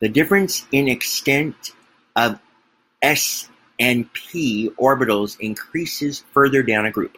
[0.00, 1.72] The difference in extent
[2.16, 2.40] of
[3.00, 3.48] s
[3.78, 7.16] and p orbitals increases further down a group.